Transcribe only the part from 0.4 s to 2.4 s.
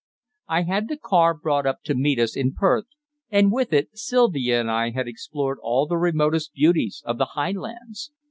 I had the car brought up to meet us